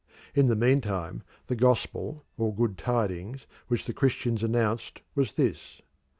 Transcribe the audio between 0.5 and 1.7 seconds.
meantime the